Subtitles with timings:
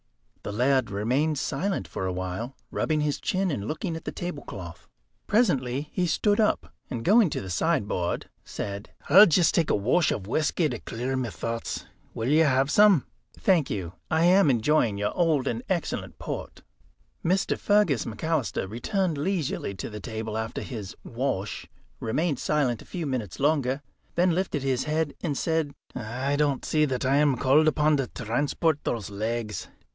[0.41, 4.87] The laird remained silent for a while, rubbing his chin, and looking at the tablecloth.
[5.27, 10.11] Presently he stood up, and going to the sideboard, said: "I'll just take a wash
[10.11, 11.85] of whisky to clear my thoughts.
[12.15, 13.05] Will you have some?"
[13.37, 16.63] "Thank you; I am enjoying your old and excellent port."
[17.23, 17.55] Mr.
[17.55, 21.67] Fergus McAlister returned leisurely to the table after his "wash,"
[21.99, 23.83] remained silent a few minutes longer,
[24.15, 28.07] then lifted his head and said: "I don't see that I am called upon to
[28.07, 29.67] transport those legs."